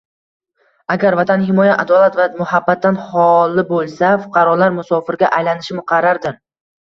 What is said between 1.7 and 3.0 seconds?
adolat va muhabbatdan